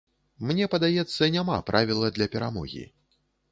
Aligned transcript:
Мне 0.51 0.65
падаецца, 0.75 1.29
няма 1.35 1.59
правіла 1.69 2.11
для 2.17 2.27
перамогі. 2.37 2.83